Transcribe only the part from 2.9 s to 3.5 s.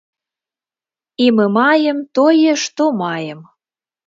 маем.